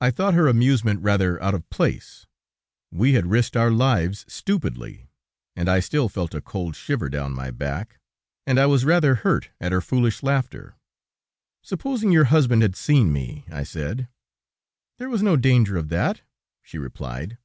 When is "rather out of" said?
1.02-1.68